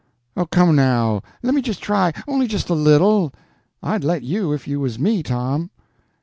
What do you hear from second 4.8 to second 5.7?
me, Tom."